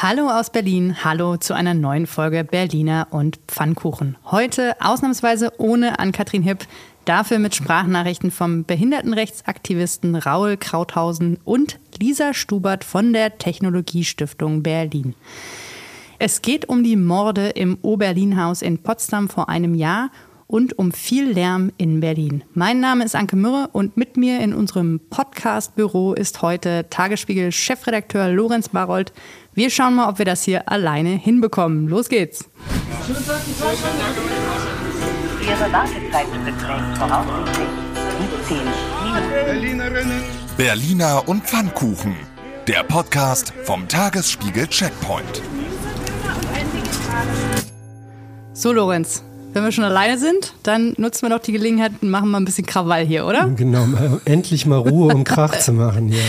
[0.00, 4.16] Hallo aus Berlin, hallo zu einer neuen Folge Berliner und Pfannkuchen.
[4.26, 6.68] Heute ausnahmsweise ohne Ann-Kathrin Hipp,
[7.04, 15.16] dafür mit Sprachnachrichten vom Behindertenrechtsaktivisten Raul Krauthausen und Lisa Stubert von der Technologiestiftung Berlin.
[16.20, 20.12] Es geht um die Morde im Oberlin-Haus in Potsdam vor einem Jahr
[20.48, 22.42] und um viel Lärm in Berlin.
[22.54, 28.70] Mein Name ist Anke Mürre und mit mir in unserem Podcast-Büro ist heute Tagesspiegel-Chefredakteur Lorenz
[28.70, 29.12] Barold.
[29.58, 31.88] Wir schauen mal, ob wir das hier alleine hinbekommen.
[31.88, 32.48] Los geht's.
[35.42, 37.66] Ihre Wartezeit beträgt voraussichtlich
[38.46, 38.58] 17
[39.82, 40.22] Minuten.
[40.56, 42.14] Berliner und Pfannkuchen.
[42.68, 45.42] Der Podcast vom Tagesspiegel Checkpoint.
[48.52, 52.30] So, Lorenz, wenn wir schon alleine sind, dann nutzen wir doch die Gelegenheit und machen
[52.30, 53.48] mal ein bisschen Krawall hier, oder?
[53.48, 53.88] Genau,
[54.24, 56.22] endlich mal Ruhe und Krach zu machen hier.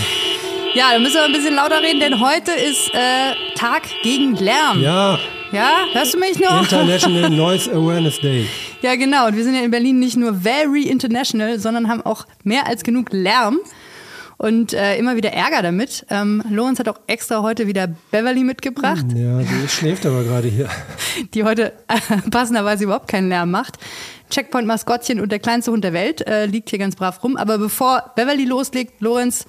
[0.80, 4.80] Ja, dann müssen wir ein bisschen lauter reden, denn heute ist äh, Tag gegen Lärm.
[4.80, 5.20] Ja,
[5.52, 6.62] Ja, hörst du mich noch?
[6.62, 8.48] International Noise Awareness Day.
[8.82, 9.28] Ja, genau.
[9.28, 12.84] Und wir sind ja in Berlin nicht nur very international, sondern haben auch mehr als
[12.84, 13.60] genug Lärm
[14.38, 16.06] und äh, immer wieder Ärger damit.
[16.10, 20.70] Ähm, Lorenz hat auch extra heute wieder Beverly mitgebracht, Ja, die schläft aber gerade hier.
[21.34, 23.74] die heute äh, passenderweise überhaupt keinen Lärm macht.
[24.30, 27.36] Checkpoint-Maskottchen und der kleinste Hund der Welt äh, liegt hier ganz brav rum.
[27.36, 29.46] Aber bevor Beverly loslegt, Lorenz,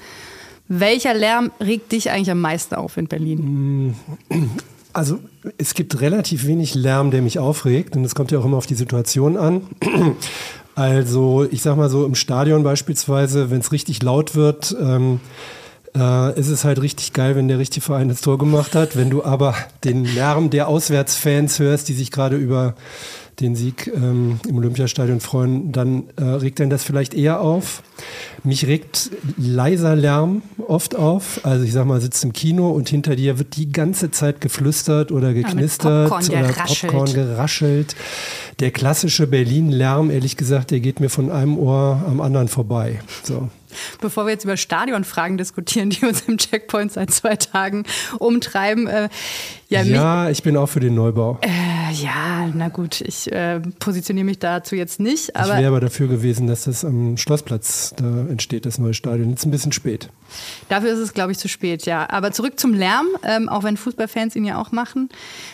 [0.71, 3.97] welcher Lärm regt dich eigentlich am meisten auf in Berlin?
[4.93, 5.19] Also
[5.59, 8.67] es gibt relativ wenig Lärm, der mich aufregt und es kommt ja auch immer auf
[8.67, 9.63] die Situation an.
[10.77, 15.21] Also ich sag mal so im Stadion beispielsweise, wenn es richtig laut wird, ähm,
[15.95, 18.97] äh, ist es halt richtig geil, wenn der richtige Verein das Tor gemacht hat.
[18.97, 19.55] Wenn du aber
[19.85, 22.77] den Lärm der Auswärtsfans hörst, die sich gerade über
[23.39, 27.83] den Sieg ähm, im Olympiastadion freuen, dann äh, regt dann das vielleicht eher auf.
[28.43, 31.41] Mich regt leiser Lärm oft auf.
[31.45, 35.13] Also ich sag mal, sitzt im Kino und hinter dir wird die ganze Zeit geflüstert
[35.13, 36.93] oder geknistert Popcorn oder geraschelt.
[36.93, 37.97] Popcorn geraschelt.
[38.59, 43.01] Der klassische Berlin-Lärm, ehrlich gesagt, der geht mir von einem Ohr am anderen vorbei.
[43.23, 43.49] So.
[44.01, 47.85] Bevor wir jetzt über Stadionfragen diskutieren, die uns im Checkpoint seit zwei Tagen
[48.19, 48.87] umtreiben.
[48.87, 49.09] Äh,
[49.69, 51.39] ja, mich- Ja, ich bin auch für den Neubau.
[51.43, 55.81] Äh, ja, na gut, ich äh, positioniere mich dazu jetzt nicht, ich aber wäre aber
[55.81, 59.31] dafür gewesen, dass das am Schlossplatz da entsteht, das neue Stadion.
[59.31, 60.09] Jetzt ein bisschen spät.
[60.69, 62.09] dafür ist es, glaube ich, zu spät, ja.
[62.11, 65.09] Aber zurück zum Lärm, ähm, auch wenn Fußballfans ihn ja auch machen.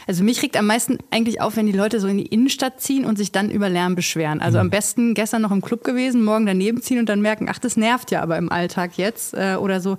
[0.06, 3.04] Also mich regt am meisten eigentlich auf, wenn die Leute so in die Innenstadt ziehen
[3.04, 4.40] und sich dann über Lärm beschweren.
[4.40, 7.58] Also am besten gestern noch im Club gewesen, morgen daneben ziehen und dann merken, ach,
[7.58, 9.34] das nervt ja aber im Alltag jetzt.
[9.34, 9.96] Äh, oder so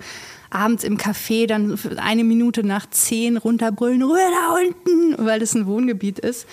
[0.49, 5.65] abends im Café dann eine Minute nach zehn runterbrüllen, Ruhe da unten, weil das ein
[5.65, 6.47] Wohngebiet ist.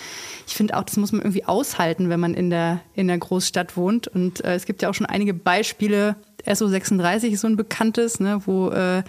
[0.47, 3.77] Ich finde auch, das muss man irgendwie aushalten, wenn man in der, in der Großstadt
[3.77, 4.07] wohnt.
[4.07, 6.15] Und äh, es gibt ja auch schon einige Beispiele.
[6.45, 9.03] SO36 ist so ein bekanntes, ne, wo äh,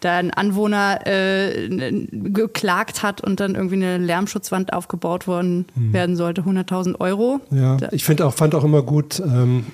[0.00, 1.68] da ein Anwohner äh,
[2.12, 7.40] geklagt hat und dann irgendwie eine Lärmschutzwand aufgebaut worden werden sollte, 100.000 Euro.
[7.50, 9.66] Ja, ich finde auch, fand auch immer gut, ähm,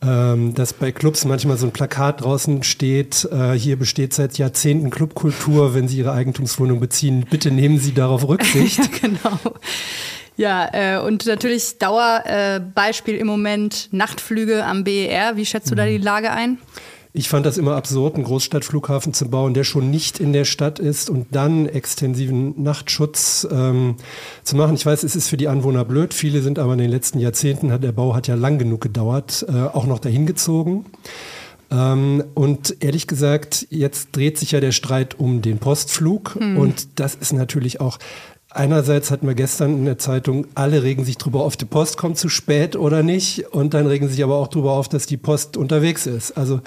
[0.00, 4.90] ähm, dass bei Clubs manchmal so ein Plakat draußen steht, äh, hier besteht seit Jahrzehnten
[4.90, 8.80] Clubkultur, wenn Sie Ihre Eigentumswohnung beziehen, bitte nehmen Sie darauf Rücksicht.
[9.00, 9.38] genau.
[10.36, 15.36] Ja, äh, und natürlich Dauerbeispiel äh, im Moment Nachtflüge am BER.
[15.36, 16.58] Wie schätzt du da die Lage ein?
[17.12, 20.78] Ich fand das immer absurd, einen Großstadtflughafen zu bauen, der schon nicht in der Stadt
[20.78, 23.96] ist und dann extensiven Nachtschutz ähm,
[24.44, 24.74] zu machen.
[24.74, 26.12] Ich weiß, es ist für die Anwohner blöd.
[26.12, 29.46] Viele sind aber in den letzten Jahrzehnten, hat der Bau hat ja lang genug gedauert,
[29.48, 30.84] äh, auch noch dahin gezogen.
[31.70, 37.14] Ähm, und ehrlich gesagt, jetzt dreht sich ja der Streit um den Postflug und das
[37.14, 37.98] ist natürlich auch
[38.50, 42.16] Einerseits hatten wir gestern in der Zeitung, alle regen sich drüber auf, die Post kommt
[42.16, 43.48] zu spät oder nicht.
[43.48, 46.32] Und dann regen sich aber auch drüber auf, dass die Post unterwegs ist.
[46.32, 46.62] Also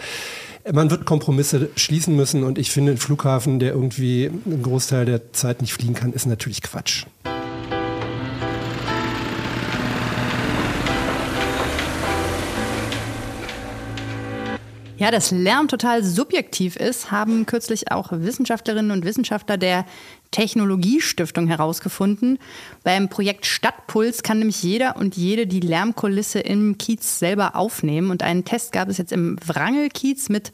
[0.72, 2.44] man wird Kompromisse schließen müssen.
[2.44, 6.28] Und ich finde, ein Flughafen, der irgendwie einen Großteil der Zeit nicht fliegen kann, ist
[6.28, 7.06] natürlich Quatsch.
[15.02, 19.88] Ja, dass Lärm total subjektiv ist, haben kürzlich auch Wissenschaftlerinnen und Wissenschaftler der
[20.31, 22.40] Technologiestiftung herausgefunden.
[22.84, 28.09] Beim Projekt Stadtpuls kann nämlich jeder und jede die Lärmkulisse im Kiez selber aufnehmen.
[28.09, 30.52] Und einen Test gab es jetzt im Wrangelkiez mit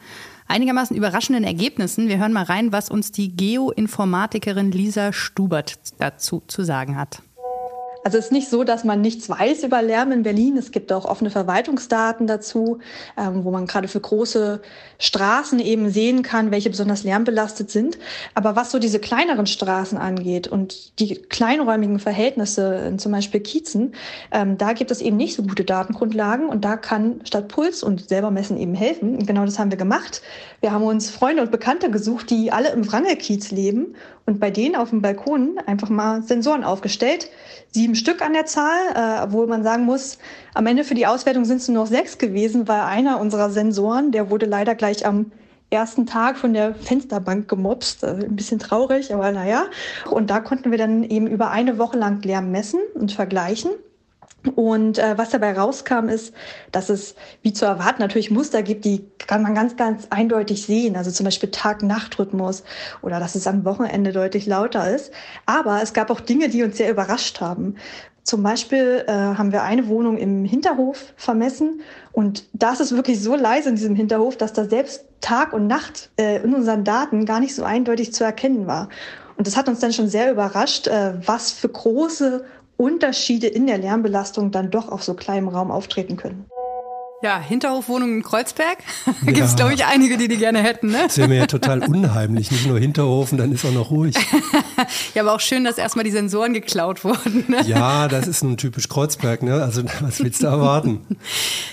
[0.47, 2.07] einigermaßen überraschenden Ergebnissen.
[2.07, 7.21] Wir hören mal rein, was uns die Geoinformatikerin Lisa Stubert dazu zu sagen hat.
[8.07, 10.55] Also es ist nicht so, dass man nichts weiß über Lärm in Berlin.
[10.55, 12.79] Es gibt auch offene Verwaltungsdaten dazu,
[13.17, 14.61] ähm, wo man gerade für große
[14.97, 17.97] Straßen eben sehen kann, welche besonders lärmbelastet sind.
[18.33, 23.93] Aber was so diese kleineren Straßen angeht und die kleinräumigen Verhältnisse, in zum Beispiel Kiezen,
[24.31, 28.31] ähm, da gibt es eben nicht so gute Datengrundlagen und da kann Stadtpuls und selber
[28.31, 29.17] messen eben helfen.
[29.17, 30.21] Und genau das haben wir gemacht.
[30.61, 33.95] Wir haben uns Freunde und Bekannte gesucht, die alle im Wrangelkiez leben
[34.27, 37.29] und bei denen auf dem Balkon einfach mal Sensoren aufgestellt.
[37.71, 40.19] Sieben Stück an der Zahl, äh, obwohl man sagen muss,
[40.53, 44.11] am Ende für die Auswertung sind es nur noch sechs gewesen, weil einer unserer Sensoren,
[44.11, 45.31] der wurde leider gleich am
[45.69, 48.03] ersten Tag von der Fensterbank gemobst.
[48.03, 49.65] Also ein bisschen traurig, aber naja.
[50.11, 53.71] Und da konnten wir dann eben über eine Woche lang Lärm messen und vergleichen.
[54.49, 56.33] Und äh, was dabei rauskam, ist,
[56.71, 60.95] dass es, wie zu erwarten, natürlich Muster gibt, die kann man ganz, ganz eindeutig sehen.
[60.95, 62.63] Also zum Beispiel Tag-Nacht-Rhythmus
[63.01, 65.11] oder dass es am Wochenende deutlich lauter ist.
[65.45, 67.75] Aber es gab auch Dinge, die uns sehr überrascht haben.
[68.27, 71.79] Zum Beispiel äh, haben wir eine Wohnung im Hinterhof vermessen
[72.11, 76.09] und da ist wirklich so leise in diesem Hinterhof, dass da selbst Tag und Nacht
[76.19, 78.89] äh, in unseren Daten gar nicht so eindeutig zu erkennen war.
[79.37, 82.43] Und das hat uns dann schon sehr überrascht, äh, was für große
[82.77, 86.45] Unterschiede in der Lärmbelastung dann doch auf so kleinem Raum auftreten können.
[87.23, 88.77] Ja, Hinterhofwohnungen in Kreuzberg.
[89.25, 89.33] Ja.
[89.33, 90.87] Gibt es, glaube ich, einige, die die gerne hätten.
[90.87, 91.03] Ne?
[91.07, 92.51] Das wäre mir ja total unheimlich.
[92.51, 94.15] Nicht nur Hinterhofen, dann ist auch noch ruhig.
[95.15, 97.45] ja, aber auch schön, dass erstmal die Sensoren geklaut wurden.
[97.47, 97.63] Ne?
[97.65, 99.43] Ja, das ist ein typisch Kreuzberg.
[99.43, 99.61] Ne?
[99.61, 101.05] Also was willst du erwarten?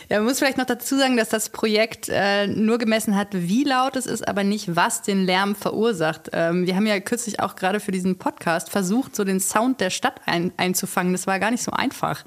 [0.08, 3.64] ja, man muss vielleicht noch dazu sagen, dass das Projekt äh, nur gemessen hat, wie
[3.64, 6.30] laut es ist, aber nicht, was den Lärm verursacht.
[6.32, 9.90] Ähm, wir haben ja kürzlich auch gerade für diesen Podcast versucht, so den Sound der
[9.90, 11.12] Stadt ein, einzufangen.
[11.12, 12.24] Das war gar nicht so einfach.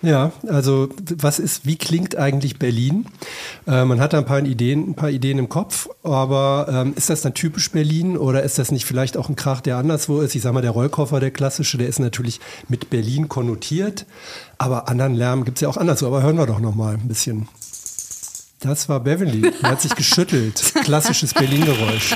[0.00, 3.06] Ja, also was ist, wie klingt eigentlich Berlin?
[3.66, 7.10] Äh, man hat da ein paar Ideen, ein paar Ideen im Kopf, aber ähm, ist
[7.10, 10.36] das dann typisch Berlin oder ist das nicht vielleicht auch ein Krach, der anderswo ist?
[10.36, 14.06] Ich sage mal, der Rollkoffer, der klassische, der ist natürlich mit Berlin konnotiert,
[14.56, 16.06] aber anderen Lärm gibt es ja auch anderswo.
[16.06, 17.48] Aber hören wir doch noch mal ein bisschen.
[18.60, 20.74] Das war Beverly, der hat sich geschüttelt.
[20.84, 22.14] Klassisches Berlin-Geräusch.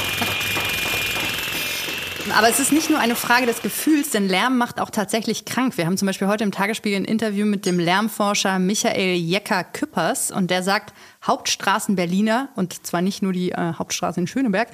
[2.30, 5.76] Aber es ist nicht nur eine Frage des Gefühls, denn Lärm macht auch tatsächlich krank.
[5.76, 10.50] Wir haben zum Beispiel heute im Tagesspiegel ein Interview mit dem Lärmforscher Michael Jecker-Küppers und
[10.50, 10.94] der sagt,
[11.26, 14.68] Hauptstraßen Berliner, und zwar nicht nur die äh, Hauptstraße in Schöneberg,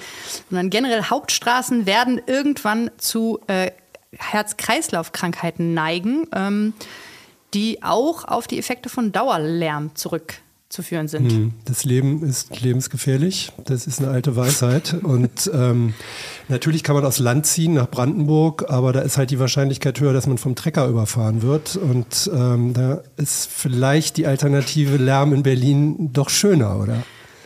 [0.49, 3.71] sondern generell Hauptstraßen werden irgendwann zu äh,
[4.17, 6.73] Herz-Kreislauf-Krankheiten neigen, ähm,
[7.53, 10.35] die auch auf die Effekte von Dauerlärm zurück
[10.69, 11.31] zu führen sind.
[11.31, 13.51] Hm, das Leben ist lebensgefährlich.
[13.65, 14.95] Das ist eine alte Weisheit.
[15.01, 15.95] Und ähm,
[16.47, 20.13] natürlich kann man aus Land ziehen nach Brandenburg, aber da ist halt die Wahrscheinlichkeit höher,
[20.13, 21.75] dass man vom Trecker überfahren wird.
[21.75, 27.03] Und ähm, da ist vielleicht die alternative Lärm in Berlin doch schöner, oder?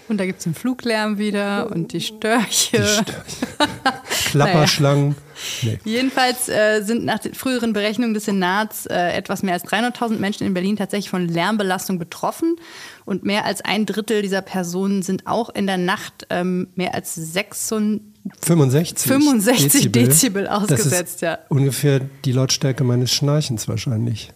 [0.09, 2.77] Und da gibt es den Fluglärm wieder und die Störche.
[2.77, 3.92] Die Störche.
[4.33, 5.15] Klapperschlangen.
[5.61, 5.79] Nee.
[5.83, 10.45] Jedenfalls äh, sind nach den früheren Berechnungen des Senats äh, etwas mehr als 300.000 Menschen
[10.45, 12.55] in Berlin tatsächlich von Lärmbelastung betroffen.
[13.05, 17.15] Und mehr als ein Drittel dieser Personen sind auch in der Nacht ähm, mehr als
[17.15, 20.91] 65, 65 Dezibel, Dezibel ausgesetzt.
[20.91, 21.39] Das ist ja.
[21.49, 24.31] ungefähr die Lautstärke meines Schnarchens wahrscheinlich.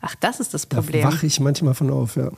[0.00, 1.02] Ach, das ist das Problem.
[1.02, 2.30] Da wache ich manchmal von auf, ja.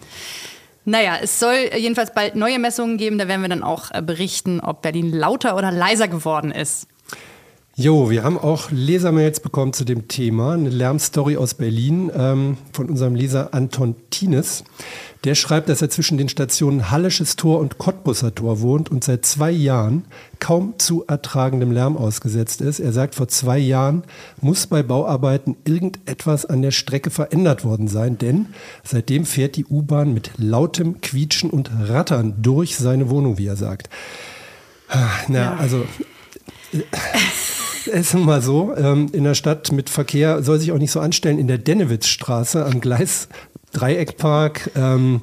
[0.84, 3.18] Naja, es soll jedenfalls bald neue Messungen geben.
[3.18, 6.86] Da werden wir dann auch äh, berichten, ob Berlin lauter oder leiser geworden ist.
[7.80, 10.52] Jo, wir haben auch Lesermails bekommen zu dem Thema.
[10.52, 14.64] Eine Lärmstory aus Berlin ähm, von unserem Leser Anton Tines.
[15.24, 19.24] Der schreibt, dass er zwischen den Stationen Hallisches Tor und Cottbusser Tor wohnt und seit
[19.24, 20.04] zwei Jahren
[20.40, 22.80] kaum zu ertragendem Lärm ausgesetzt ist.
[22.80, 24.02] Er sagt, vor zwei Jahren
[24.42, 28.48] muss bei Bauarbeiten irgendetwas an der Strecke verändert worden sein, denn
[28.84, 33.88] seitdem fährt die U-Bahn mit lautem Quietschen und Rattern durch seine Wohnung, wie er sagt.
[34.90, 35.56] Ah, na, ja.
[35.56, 35.86] also.
[37.86, 40.92] Es ist nun mal so, ähm, in der Stadt mit Verkehr soll sich auch nicht
[40.92, 41.38] so anstellen.
[41.38, 43.28] In der Dennewitzstraße am Gleis
[43.72, 45.22] Dreieckpark, ähm,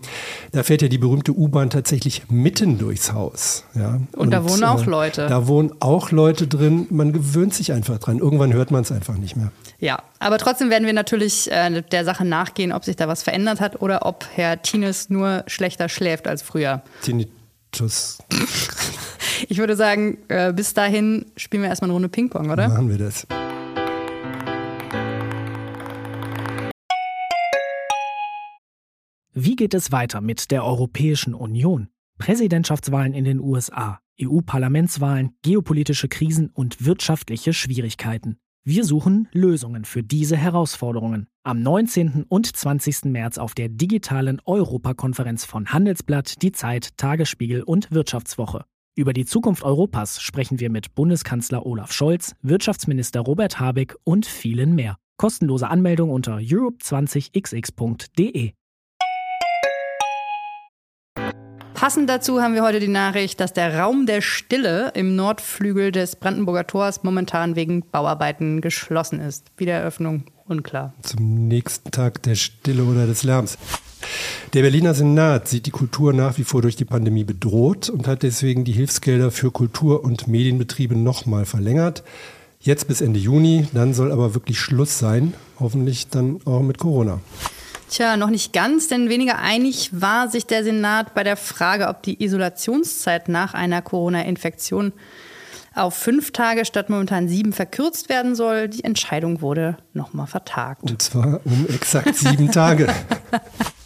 [0.53, 3.65] da fährt ja die berühmte U-Bahn tatsächlich mitten durchs Haus.
[3.75, 3.95] Ja.
[3.95, 5.27] Und, und da wohnen auch äh, Leute.
[5.27, 6.87] Da wohnen auch Leute drin.
[6.89, 8.19] Man gewöhnt sich einfach dran.
[8.19, 9.51] Irgendwann hört man es einfach nicht mehr.
[9.79, 13.59] Ja, aber trotzdem werden wir natürlich äh, der Sache nachgehen, ob sich da was verändert
[13.59, 16.81] hat oder ob Herr Tines nur schlechter schläft als früher.
[17.01, 18.19] Tinnitus.
[19.49, 22.67] ich würde sagen, äh, bis dahin spielen wir erstmal eine Runde Ping-Pong, oder?
[22.67, 23.27] Machen wir das.
[29.33, 31.89] Wie geht es weiter mit der Europäischen Union?
[32.17, 38.39] Präsidentschaftswahlen in den USA, EU-Parlamentswahlen, geopolitische Krisen und wirtschaftliche Schwierigkeiten.
[38.63, 41.27] Wir suchen Lösungen für diese Herausforderungen.
[41.43, 42.25] Am 19.
[42.27, 43.05] und 20.
[43.05, 48.65] März auf der digitalen Europakonferenz von Handelsblatt, Die Zeit, Tagesspiegel und Wirtschaftswoche.
[48.97, 54.73] Über die Zukunft Europas sprechen wir mit Bundeskanzler Olaf Scholz, Wirtschaftsminister Robert Habeck und vielen
[54.73, 54.97] mehr.
[55.17, 58.53] Kostenlose Anmeldung unter europe20xx.de.
[61.75, 66.15] Passend dazu haben wir heute die Nachricht, dass der Raum der Stille im Nordflügel des
[66.15, 69.51] Brandenburger Tors momentan wegen Bauarbeiten geschlossen ist.
[69.57, 70.95] Wiedereröffnung unklar.
[71.03, 73.59] Zum nächsten Tag der Stille oder des Lärms.
[74.53, 78.23] Der Berliner Senat sieht die Kultur nach wie vor durch die Pandemie bedroht und hat
[78.23, 82.03] deswegen die Hilfsgelder für Kultur- und Medienbetriebe nochmal verlängert.
[82.59, 87.19] Jetzt bis Ende Juni, dann soll aber wirklich Schluss sein, hoffentlich dann auch mit Corona.
[87.89, 92.03] Tja, noch nicht ganz, denn weniger einig war sich der Senat bei der Frage, ob
[92.03, 94.91] die Isolationszeit nach einer Corona-Infektion
[95.73, 98.67] auf fünf Tage statt momentan sieben verkürzt werden soll.
[98.67, 100.83] Die Entscheidung wurde nochmal vertagt.
[100.83, 102.87] Und zwar um exakt sieben Tage.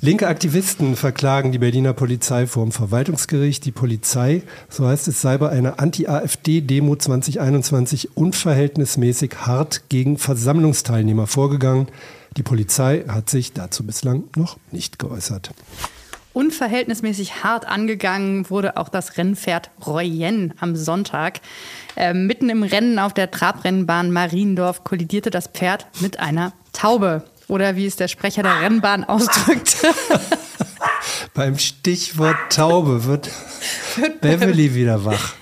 [0.00, 3.64] Linke Aktivisten verklagen die Berliner Polizei vor dem Verwaltungsgericht.
[3.64, 11.88] Die Polizei, so heißt es, sei bei einer Anti-AfD-Demo 2021 unverhältnismäßig hart gegen Versammlungsteilnehmer vorgegangen.
[12.36, 15.50] Die Polizei hat sich dazu bislang noch nicht geäußert.
[16.32, 21.40] Unverhältnismäßig hart angegangen wurde auch das Rennpferd Royen am Sonntag.
[21.96, 27.24] Äh, mitten im Rennen auf der Trabrennbahn Mariendorf kollidierte das Pferd mit einer Taube.
[27.48, 29.88] Oder wie es der Sprecher der Rennbahn ausdrückte.
[31.34, 33.30] Beim Stichwort Taube wird
[34.20, 35.34] Beverly wieder wach.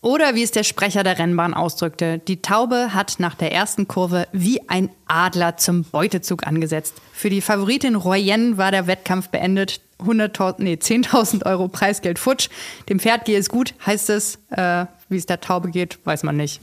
[0.00, 4.28] Oder wie es der Sprecher der Rennbahn ausdrückte, die Taube hat nach der ersten Kurve
[4.32, 6.96] wie ein Adler zum Beutezug angesetzt.
[7.14, 9.80] Für die Favoritin Royen war der Wettkampf beendet.
[10.00, 12.50] 100.000, nee, 10.000 Euro Preisgeld futsch.
[12.90, 14.38] Dem Pferd gehe es gut, heißt es.
[14.50, 16.60] Äh, wie es der Taube geht, weiß man nicht.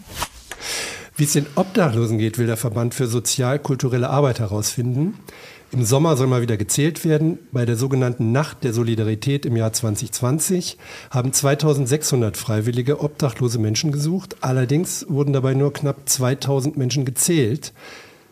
[1.22, 5.20] Wie es den Obdachlosen geht, will der Verband für sozial-kulturelle Arbeit herausfinden.
[5.72, 7.38] Im Sommer soll mal wieder gezählt werden.
[7.52, 10.80] Bei der sogenannten Nacht der Solidarität im Jahr 2020
[11.12, 14.38] haben 2600 freiwillige obdachlose Menschen gesucht.
[14.42, 17.72] Allerdings wurden dabei nur knapp 2000 Menschen gezählt.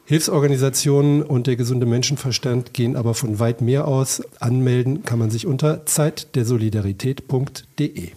[0.06, 4.24] Hilfsorganisationen und der gesunde Menschenverstand gehen aber von weit mehr aus.
[4.40, 8.10] Anmelden kann man sich unter zeitdersolidarität.de.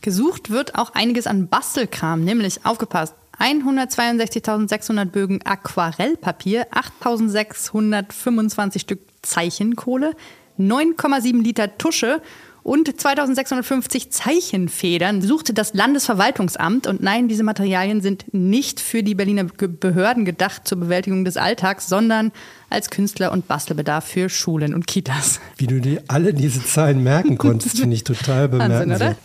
[0.00, 3.16] Gesucht wird auch einiges an Bastelkram, nämlich aufgepasst.
[3.42, 6.68] 162.600 Bögen Aquarellpapier,
[7.02, 10.12] 8.625 Stück Zeichenkohle,
[10.60, 12.22] 9,7 Liter Tusche
[12.62, 16.86] und 2650 Zeichenfedern suchte das Landesverwaltungsamt.
[16.86, 21.88] Und nein, diese Materialien sind nicht für die Berliner Behörden gedacht zur Bewältigung des Alltags,
[21.88, 22.30] sondern
[22.70, 25.40] als Künstler- und Bastelbedarf für Schulen und Kitas.
[25.56, 29.16] Wie du dir alle diese Zahlen merken konntest, finde ich total bemerkenswert.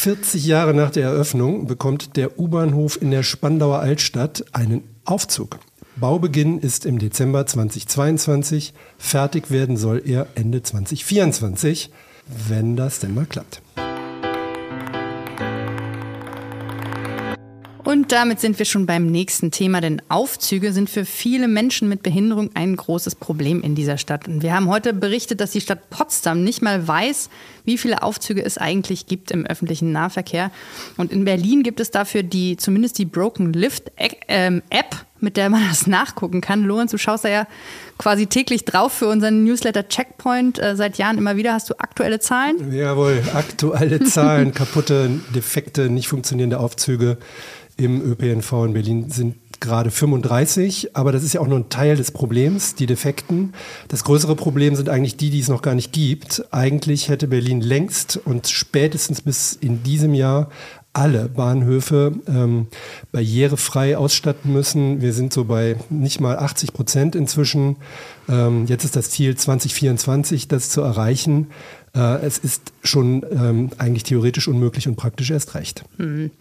[0.00, 5.58] 40 Jahre nach der Eröffnung bekommt der U-Bahnhof in der Spandauer Altstadt einen Aufzug.
[5.96, 8.72] Baubeginn ist im Dezember 2022.
[8.96, 11.90] Fertig werden soll er Ende 2024,
[12.48, 13.60] wenn das denn mal klappt.
[17.90, 22.04] Und damit sind wir schon beim nächsten Thema, denn Aufzüge sind für viele Menschen mit
[22.04, 24.28] Behinderung ein großes Problem in dieser Stadt.
[24.28, 27.30] Und wir haben heute berichtet, dass die Stadt Potsdam nicht mal weiß,
[27.64, 30.52] wie viele Aufzüge es eigentlich gibt im öffentlichen Nahverkehr.
[30.98, 33.90] Und in Berlin gibt es dafür die, zumindest die Broken Lift
[34.28, 36.62] ähm, App, mit der man das nachgucken kann.
[36.62, 37.48] Lorenz, du schaust da ja
[37.98, 40.60] quasi täglich drauf für unseren Newsletter Checkpoint.
[40.60, 41.54] Äh, seit Jahren immer wieder.
[41.54, 42.72] Hast du aktuelle Zahlen?
[42.72, 47.18] Jawohl, aktuelle Zahlen, kaputte, defekte, nicht funktionierende Aufzüge
[47.80, 51.96] im ÖPNV in Berlin sind gerade 35, aber das ist ja auch nur ein Teil
[51.96, 53.52] des Problems, die Defekten.
[53.88, 56.44] Das größere Problem sind eigentlich die, die es noch gar nicht gibt.
[56.50, 60.48] Eigentlich hätte Berlin längst und spätestens bis in diesem Jahr
[60.92, 62.66] alle Bahnhöfe ähm,
[63.12, 65.00] barrierefrei ausstatten müssen.
[65.00, 67.76] Wir sind so bei nicht mal 80 Prozent inzwischen.
[68.28, 71.48] Ähm, jetzt ist das Ziel 2024, das zu erreichen.
[71.94, 75.84] Äh, es ist schon ähm, eigentlich theoretisch unmöglich und praktisch erst recht.
[75.98, 76.32] Mhm.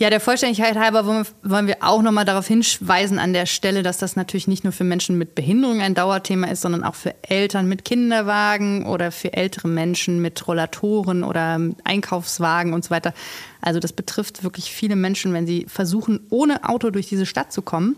[0.00, 4.14] Ja, der Vollständigkeit halber wollen wir auch nochmal darauf hinweisen an der Stelle, dass das
[4.14, 7.84] natürlich nicht nur für Menschen mit Behinderung ein Dauerthema ist, sondern auch für Eltern mit
[7.84, 13.12] Kinderwagen oder für ältere Menschen mit Rollatoren oder Einkaufswagen und so weiter.
[13.60, 17.60] Also das betrifft wirklich viele Menschen, wenn sie versuchen, ohne Auto durch diese Stadt zu
[17.62, 17.96] kommen.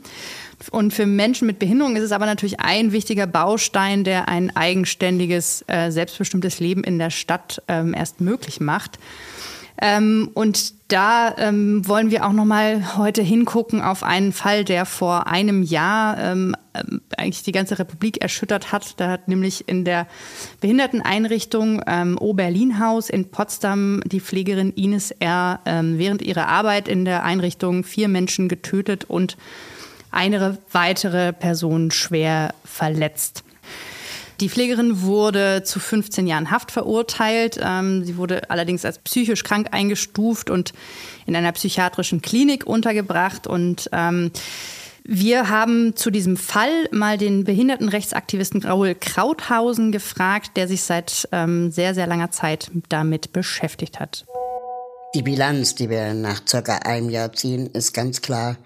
[0.71, 5.67] Und für Menschen mit Behinderung ist es aber natürlich ein wichtiger Baustein, der ein eigenständiges,
[5.67, 8.99] äh, selbstbestimmtes Leben in der Stadt ähm, erst möglich macht.
[9.81, 14.85] Ähm, und da ähm, wollen wir auch noch mal heute hingucken auf einen Fall, der
[14.85, 19.01] vor einem Jahr ähm, ähm, eigentlich die ganze Republik erschüttert hat.
[19.01, 20.07] Da hat nämlich in der
[20.61, 25.61] Behinderteneinrichtung ähm, O-Berlin-Haus in Potsdam die Pflegerin Ines R.
[25.65, 29.37] Ähm, während ihrer Arbeit in der Einrichtung vier Menschen getötet und
[30.11, 33.45] eine weitere Person schwer verletzt.
[34.41, 37.61] Die Pflegerin wurde zu 15 Jahren Haft verurteilt.
[37.63, 40.73] Ähm, sie wurde allerdings als psychisch krank eingestuft und
[41.27, 43.47] in einer psychiatrischen Klinik untergebracht.
[43.47, 44.31] Und ähm,
[45.05, 51.71] wir haben zu diesem Fall mal den Behindertenrechtsaktivisten Raoul Krauthausen gefragt, der sich seit ähm,
[51.71, 54.25] sehr, sehr langer Zeit damit beschäftigt hat.
[55.15, 58.57] Die Bilanz, die wir nach circa einem Jahr ziehen, ist ganz klar,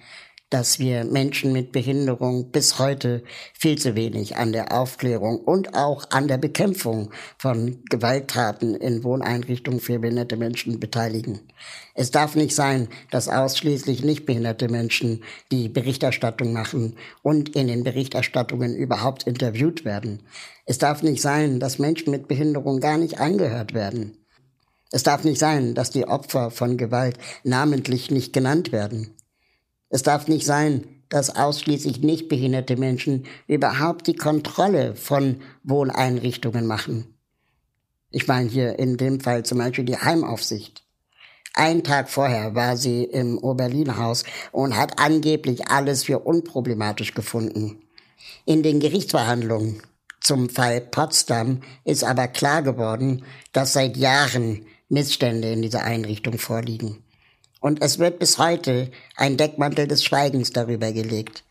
[0.55, 3.25] dass wir Menschen mit Behinderung bis heute
[3.59, 9.81] viel zu wenig an der Aufklärung und auch an der Bekämpfung von Gewalttaten in Wohneinrichtungen
[9.81, 11.41] für behinderte Menschen beteiligen.
[11.97, 17.83] Es darf nicht sein, dass ausschließlich nicht behinderte Menschen die Berichterstattung machen und in den
[17.83, 20.23] Berichterstattungen überhaupt interviewt werden.
[20.67, 24.19] Es darf nicht sein, dass Menschen mit Behinderung gar nicht angehört werden.
[24.93, 29.17] Es darf nicht sein, dass die Opfer von Gewalt namentlich nicht genannt werden.
[29.89, 37.15] Es darf nicht sein, dass ausschließlich nicht behinderte Menschen überhaupt die Kontrolle von Wohneinrichtungen machen.
[38.11, 40.85] Ich meine hier in dem Fall zum Beispiel die Heimaufsicht.
[41.53, 47.81] Ein Tag vorher war sie im Oberlin-Haus und hat angeblich alles für unproblematisch gefunden.
[48.45, 49.81] In den Gerichtsverhandlungen
[50.21, 57.04] zum Fall Potsdam ist aber klar geworden, dass seit Jahren Missstände in dieser Einrichtung vorliegen.
[57.65, 61.45] Und es wird bis heute ein Deckmantel des Schweigens darüber gelegt.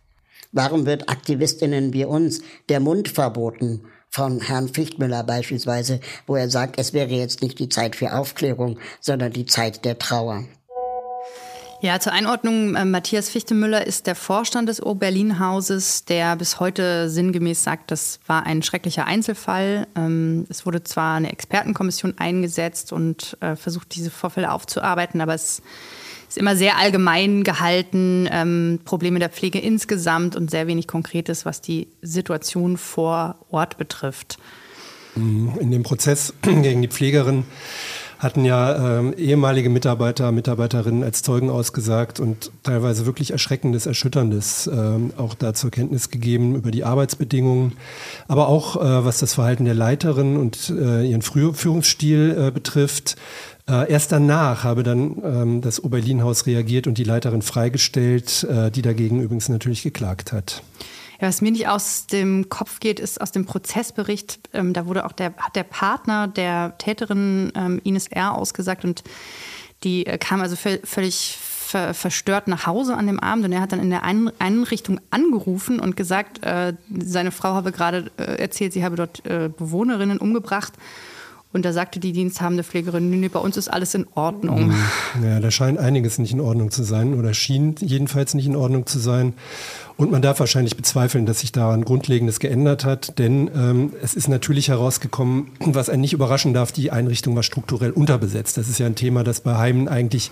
[0.52, 6.78] Warum wird Aktivistinnen wie uns der Mund verboten, von Herrn Fichtmüller beispielsweise, wo er sagt,
[6.78, 10.44] es wäre jetzt nicht die Zeit für Aufklärung, sondern die Zeit der Trauer?
[11.82, 17.64] Ja, zur Einordnung, äh, Matthias Fichtemüller ist der Vorstand des O-Berlin-Hauses, der bis heute sinngemäß
[17.64, 19.88] sagt, das war ein schrecklicher Einzelfall.
[19.96, 25.64] Ähm, es wurde zwar eine Expertenkommission eingesetzt und äh, versucht, diese Vorfälle aufzuarbeiten, aber es
[26.34, 31.62] ist immer sehr allgemein gehalten, ähm, Probleme der Pflege insgesamt und sehr wenig Konkretes, was
[31.62, 34.40] die Situation vor Ort betrifft.
[35.16, 37.46] In dem Prozess gegen die Pflegerin
[38.18, 45.12] hatten ja ähm, ehemalige Mitarbeiter, Mitarbeiterinnen als Zeugen ausgesagt und teilweise wirklich Erschreckendes, Erschütterndes ähm,
[45.18, 47.74] auch da zur Kenntnis gegeben über die Arbeitsbedingungen,
[48.28, 53.18] aber auch äh, was das Verhalten der Leiterin und äh, ihren Führungsstil äh, betrifft.
[53.68, 58.82] Äh, erst danach habe dann ähm, das Oberlin-Haus reagiert und die Leiterin freigestellt, äh, die
[58.82, 60.62] dagegen übrigens natürlich geklagt hat.
[61.22, 65.06] Ja, was mir nicht aus dem Kopf geht, ist aus dem Prozessbericht, ähm, da wurde
[65.06, 68.36] auch der, hat der Partner der Täterin ähm, Ines R.
[68.36, 69.04] ausgesagt und
[69.84, 73.72] die äh, kam also völlig ver verstört nach Hause an dem Abend und er hat
[73.72, 78.74] dann in der Ein Einrichtung angerufen und gesagt, äh, seine Frau habe gerade äh, erzählt,
[78.74, 80.74] sie habe dort äh, Bewohnerinnen umgebracht.
[81.54, 84.74] Und da sagte die diensthabende Pflegerin, nee, bei uns ist alles in Ordnung.
[85.24, 88.88] Ja, da scheint einiges nicht in Ordnung zu sein oder schien jedenfalls nicht in Ordnung
[88.88, 89.34] zu sein.
[89.96, 94.28] Und man darf wahrscheinlich bezweifeln, dass sich daran Grundlegendes geändert hat, denn ähm, es ist
[94.28, 98.58] natürlich herausgekommen, was einen nicht überraschen darf, die Einrichtung war strukturell unterbesetzt.
[98.58, 100.32] Das ist ja ein Thema, das bei Heimen eigentlich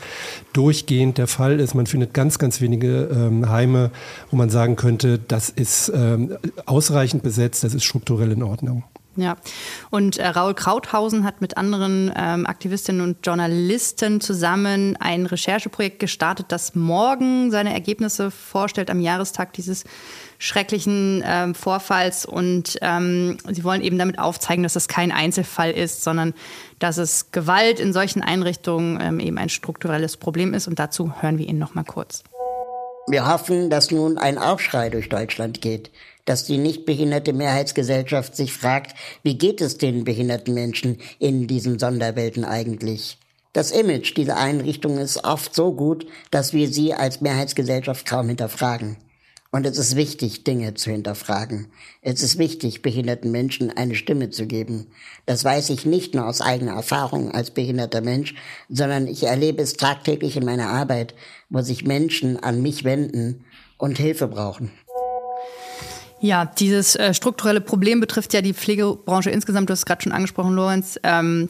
[0.54, 1.76] durchgehend der Fall ist.
[1.76, 3.92] Man findet ganz, ganz wenige ähm, Heime,
[4.32, 8.84] wo man sagen könnte, das ist ähm, ausreichend besetzt, das ist strukturell in Ordnung.
[9.18, 9.36] Ja,
[9.90, 16.46] und äh, Raul Krauthausen hat mit anderen ähm, Aktivistinnen und Journalisten zusammen ein Rechercheprojekt gestartet,
[16.50, 19.84] das morgen seine Ergebnisse vorstellt am Jahrestag dieses
[20.38, 22.26] schrecklichen ähm, Vorfalls.
[22.26, 26.34] Und ähm, sie wollen eben damit aufzeigen, dass das kein Einzelfall ist, sondern
[26.80, 30.70] dass es Gewalt in solchen Einrichtungen ähm, eben ein strukturelles Problem ist.
[30.70, 32.24] Und dazu hören wir ihn noch mal kurz.
[33.08, 35.92] Wir hoffen, dass nun ein Aufschrei durch Deutschland geht
[36.26, 41.80] dass die nicht behinderte Mehrheitsgesellschaft sich fragt, wie geht es den behinderten Menschen in diesen
[41.80, 43.18] Sonderwelten eigentlich?
[43.54, 48.98] Das Image dieser Einrichtung ist oft so gut, dass wir sie als Mehrheitsgesellschaft kaum hinterfragen.
[49.54, 51.68] Und es ist wichtig, Dinge zu hinterfragen.
[52.02, 54.88] Es ist wichtig, behinderten Menschen eine Stimme zu geben.
[55.26, 58.34] Das weiß ich nicht nur aus eigener Erfahrung als behinderter Mensch,
[58.70, 61.14] sondern ich erlebe es tagtäglich in meiner Arbeit,
[61.50, 63.44] wo sich Menschen an mich wenden
[63.78, 64.72] und Hilfe brauchen.
[66.24, 69.70] Ja, dieses äh, strukturelle Problem betrifft ja die Pflegebranche insgesamt.
[69.70, 71.00] Du hast es gerade schon angesprochen, Lorenz.
[71.02, 71.50] Ähm,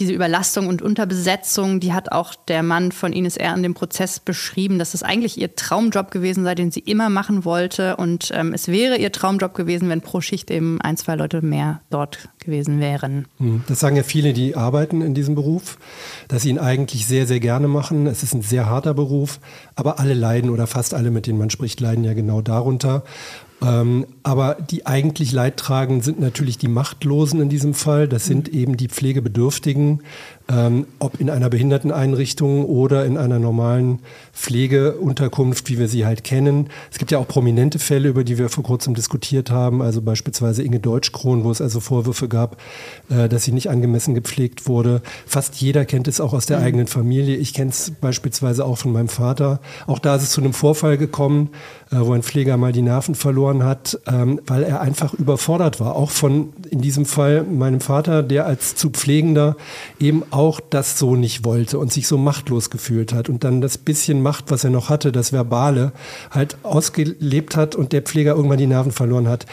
[0.00, 3.54] diese Überlastung und Unterbesetzung, die hat auch der Mann von Ines R.
[3.54, 7.44] in dem Prozess beschrieben, dass es eigentlich ihr Traumjob gewesen sei, den sie immer machen
[7.44, 7.96] wollte.
[7.96, 11.80] Und ähm, es wäre ihr Traumjob gewesen, wenn pro Schicht eben ein, zwei Leute mehr
[11.90, 13.28] dort gewesen wären.
[13.38, 15.78] Hm, das sagen ja viele, die arbeiten in diesem Beruf,
[16.26, 18.08] dass sie ihn eigentlich sehr, sehr gerne machen.
[18.08, 19.38] Es ist ein sehr harter Beruf,
[19.76, 23.04] aber alle leiden oder fast alle, mit denen man spricht, leiden ja genau darunter.
[23.60, 28.06] Ähm, aber die eigentlich Leidtragenden sind natürlich die Machtlosen in diesem Fall.
[28.06, 30.02] Das sind eben die Pflegebedürftigen,
[30.50, 33.98] ähm, ob in einer Behinderteneinrichtung oder in einer normalen
[34.32, 36.70] Pflegeunterkunft, wie wir sie halt kennen.
[36.90, 40.62] Es gibt ja auch prominente Fälle, über die wir vor kurzem diskutiert haben, also beispielsweise
[40.62, 42.56] Inge Deutschkron, wo es also Vorwürfe gab,
[43.10, 45.02] äh, dass sie nicht angemessen gepflegt wurde.
[45.26, 46.64] Fast jeder kennt es auch aus der mhm.
[46.64, 47.36] eigenen Familie.
[47.36, 49.60] Ich kenne es beispielsweise auch von meinem Vater.
[49.86, 51.50] Auch da ist es zu einem Vorfall gekommen,
[51.90, 55.94] äh, wo ein Pfleger mal die Nerven verloren hat, ähm, weil er einfach überfordert war.
[55.94, 59.56] Auch von, in diesem Fall, meinem Vater, der als zu Pflegender
[60.00, 63.60] eben auch auch das so nicht wollte und sich so machtlos gefühlt hat und dann
[63.60, 65.90] das bisschen Macht, was er noch hatte, das Verbale,
[66.30, 69.46] halt ausgelebt hat und der Pfleger irgendwann die Nerven verloren hat.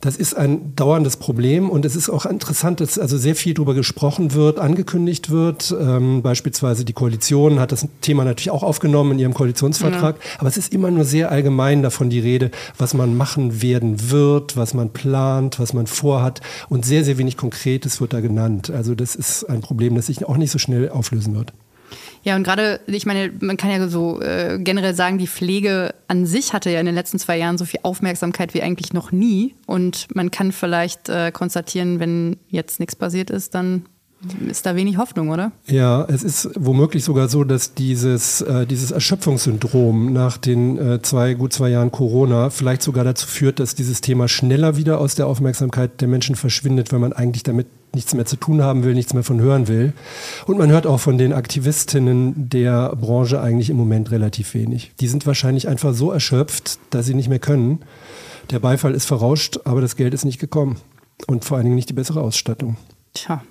[0.00, 3.74] Das ist ein dauerndes Problem und es ist auch interessant, dass also sehr viel darüber
[3.74, 5.72] gesprochen wird, angekündigt wird.
[5.80, 10.40] Ähm, beispielsweise die Koalition hat das Thema natürlich auch aufgenommen in ihrem Koalitionsvertrag, ja.
[10.40, 14.56] aber es ist immer nur sehr allgemein davon die Rede, was man machen werden wird,
[14.56, 18.70] was man plant, was man vorhat und sehr, sehr wenig Konkretes wird da genannt.
[18.70, 21.52] Also das ist ein Problem, das sich auch nicht so schnell auflösen wird.
[22.24, 26.24] Ja, und gerade, ich meine, man kann ja so äh, generell sagen, die Pflege an
[26.24, 29.56] sich hatte ja in den letzten zwei Jahren so viel Aufmerksamkeit wie eigentlich noch nie.
[29.66, 33.86] Und man kann vielleicht äh, konstatieren, wenn jetzt nichts passiert ist, dann
[34.48, 35.52] ist da wenig Hoffnung, oder?
[35.66, 41.34] Ja, es ist womöglich sogar so, dass dieses, äh, dieses Erschöpfungssyndrom nach den äh, zwei,
[41.34, 45.26] gut zwei Jahren Corona vielleicht sogar dazu führt, dass dieses Thema schneller wieder aus der
[45.26, 49.12] Aufmerksamkeit der Menschen verschwindet, weil man eigentlich damit nichts mehr zu tun haben will, nichts
[49.12, 49.92] mehr von hören will.
[50.46, 54.92] Und man hört auch von den Aktivistinnen der Branche eigentlich im Moment relativ wenig.
[55.00, 57.80] Die sind wahrscheinlich einfach so erschöpft, dass sie nicht mehr können.
[58.50, 60.76] Der Beifall ist verrauscht, aber das Geld ist nicht gekommen.
[61.26, 62.76] Und vor allen Dingen nicht die bessere Ausstattung.
[63.14, 63.42] Tja,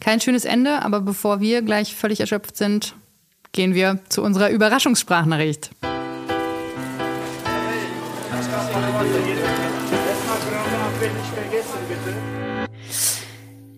[0.00, 2.94] kein schönes Ende, aber bevor wir gleich völlig erschöpft sind,
[3.52, 5.70] gehen wir zu unserer Überraschungssprachnachricht.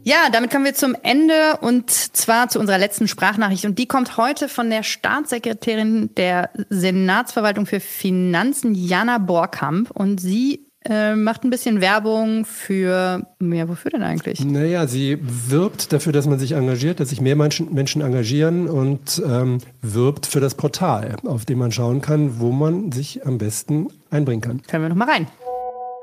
[0.09, 3.67] Ja, damit kommen wir zum Ende und zwar zu unserer letzten Sprachnachricht.
[3.67, 9.91] Und die kommt heute von der Staatssekretärin der Senatsverwaltung für Finanzen, Jana Borkamp.
[9.91, 14.45] Und sie äh, macht ein bisschen Werbung für, ja, wofür denn eigentlich?
[14.45, 19.23] Naja, sie wirbt dafür, dass man sich engagiert, dass sich mehr Menschen, Menschen engagieren und
[19.27, 23.89] ähm, wirbt für das Portal, auf dem man schauen kann, wo man sich am besten
[24.11, 24.63] einbringen kann.
[24.63, 25.27] Können wir noch mal rein.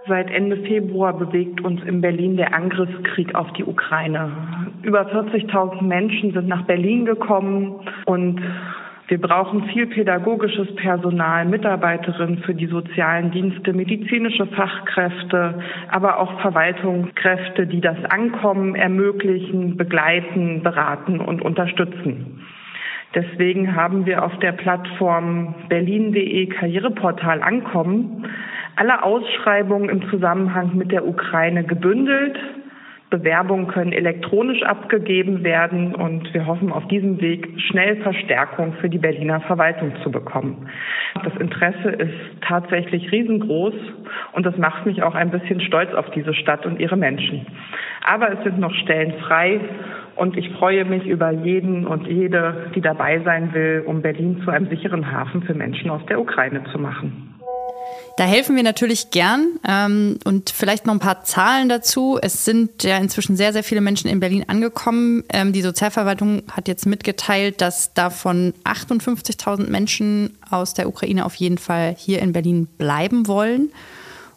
[0.07, 4.31] Seit Ende Februar bewegt uns in Berlin der Angriffskrieg auf die Ukraine.
[4.83, 8.39] Über 40.000 Menschen sind nach Berlin gekommen und
[9.07, 17.67] wir brauchen viel pädagogisches Personal, Mitarbeiterinnen für die sozialen Dienste, medizinische Fachkräfte, aber auch Verwaltungskräfte,
[17.67, 22.41] die das Ankommen ermöglichen, begleiten, beraten und unterstützen.
[23.13, 28.27] Deswegen haben wir auf der Plattform berlin.de Karriereportal Ankommen
[28.75, 32.37] alle Ausschreibungen im Zusammenhang mit der Ukraine gebündelt.
[33.17, 38.97] Bewerbungen können elektronisch abgegeben werden und wir hoffen auf diesem Weg schnell Verstärkung für die
[38.97, 40.69] Berliner Verwaltung zu bekommen.
[41.23, 43.73] Das Interesse ist tatsächlich riesengroß
[44.33, 47.45] und das macht mich auch ein bisschen stolz auf diese Stadt und ihre Menschen.
[48.03, 49.61] Aber es sind noch Stellen frei
[50.17, 54.51] und ich freue mich über jeden und jede, die dabei sein will, um Berlin zu
[54.51, 57.24] einem sicheren Hafen für Menschen aus der Ukraine zu machen.
[58.17, 62.17] Da helfen wir natürlich gern ähm, und vielleicht noch ein paar Zahlen dazu.
[62.21, 65.23] Es sind ja inzwischen sehr, sehr viele Menschen in Berlin angekommen.
[65.29, 71.57] Ähm, die Sozialverwaltung hat jetzt mitgeteilt, dass davon 58.000 Menschen aus der Ukraine auf jeden
[71.57, 73.71] Fall hier in Berlin bleiben wollen.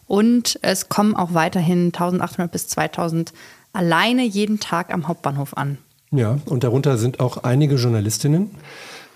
[0.07, 3.29] Und es kommen auch weiterhin 1.800 bis 2.000
[3.71, 5.77] alleine jeden Tag am Hauptbahnhof an.
[6.11, 8.51] Ja, und darunter sind auch einige Journalistinnen.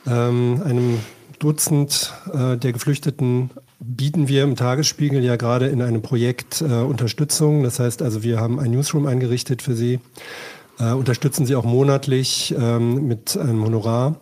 [0.05, 0.99] Ähm, einem
[1.39, 3.49] Dutzend äh, der Geflüchteten
[3.85, 7.63] bieten wir im Tagesspiegel ja gerade in einem Projekt äh, Unterstützung.
[7.63, 9.99] Das heißt also, wir haben ein Newsroom eingerichtet für sie,
[10.79, 14.19] äh, unterstützen sie auch monatlich ähm, mit einem Honorar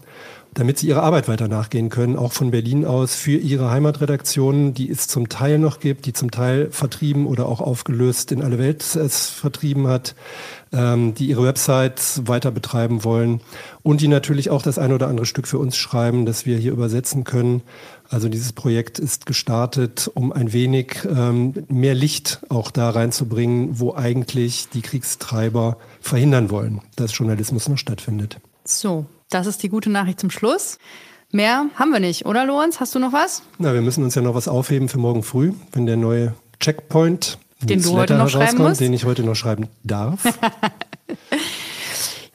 [0.54, 4.90] damit sie ihrer Arbeit weiter nachgehen können, auch von Berlin aus für ihre Heimatredaktionen, die
[4.90, 8.84] es zum Teil noch gibt, die zum Teil vertrieben oder auch aufgelöst in alle Welt
[8.96, 10.14] es vertrieben hat,
[10.74, 13.40] ähm, die ihre Websites weiter betreiben wollen
[13.82, 16.74] und die natürlich auch das ein oder andere Stück für uns schreiben, das wir hier
[16.74, 17.62] übersetzen können.
[18.12, 23.96] Also dieses Projekt ist gestartet, um ein wenig ähm, mehr Licht auch da reinzubringen, wo
[23.96, 28.38] eigentlich die Kriegstreiber verhindern wollen, dass Journalismus noch stattfindet.
[28.66, 30.78] So, das ist die gute Nachricht zum Schluss.
[31.32, 32.82] Mehr haben wir nicht, oder Lorenz?
[32.82, 33.44] Hast du noch was?
[33.58, 37.38] Na, wir müssen uns ja noch was aufheben für morgen früh, wenn der neue Checkpoint,
[37.62, 38.82] den du heute noch schreiben musst.
[38.82, 40.22] den ich heute noch schreiben darf.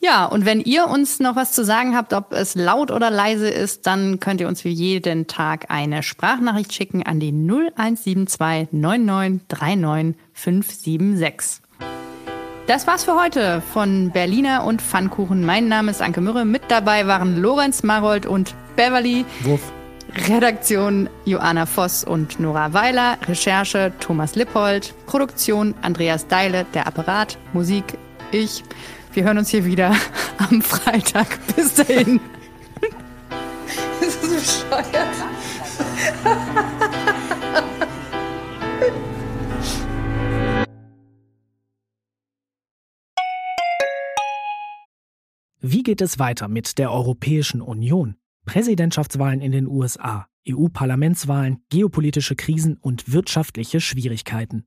[0.07, 3.49] ja, und wenn ihr uns noch was zu sagen habt, ob es laut oder leise
[3.49, 10.15] ist, dann könnt ihr uns wie jeden Tag eine Sprachnachricht schicken an die 0172 9939
[10.33, 11.63] 576.
[12.69, 15.45] Das war's für heute von Berliner und Pfannkuchen.
[15.45, 16.45] Mein Name ist Anke Mürre.
[16.45, 19.25] Mit dabei waren Lorenz Marold und Beverly.
[19.43, 19.73] Wuff.
[20.29, 23.19] Redaktion Joanna Voss und Nora Weiler.
[23.29, 24.95] Recherche Thomas Lippold.
[25.07, 26.65] Produktion Andreas Deile.
[26.75, 27.39] Der Apparat.
[27.53, 27.99] Musik
[28.31, 28.63] ich.
[29.17, 29.97] Wir hören uns hier wieder
[30.37, 31.39] am Freitag.
[31.57, 32.21] Bis dahin.
[33.99, 35.09] das ist bescheuert.
[45.63, 48.17] Wie geht es weiter mit der Europäischen Union?
[48.45, 54.67] Präsidentschaftswahlen in den USA, EU-Parlamentswahlen, geopolitische Krisen und wirtschaftliche Schwierigkeiten.